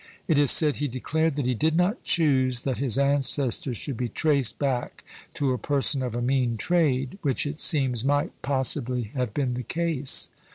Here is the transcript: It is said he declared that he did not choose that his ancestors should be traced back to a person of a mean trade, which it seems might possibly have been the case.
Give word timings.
It 0.27 0.39
is 0.39 0.49
said 0.49 0.77
he 0.77 0.87
declared 0.87 1.35
that 1.35 1.45
he 1.45 1.53
did 1.53 1.75
not 1.77 2.03
choose 2.03 2.61
that 2.61 2.77
his 2.79 2.97
ancestors 2.97 3.77
should 3.77 3.97
be 3.97 4.09
traced 4.09 4.57
back 4.57 5.03
to 5.35 5.51
a 5.53 5.59
person 5.59 6.01
of 6.01 6.15
a 6.15 6.23
mean 6.23 6.57
trade, 6.57 7.19
which 7.21 7.45
it 7.45 7.59
seems 7.59 8.03
might 8.03 8.31
possibly 8.41 9.11
have 9.13 9.31
been 9.35 9.53
the 9.53 9.61
case. 9.61 10.31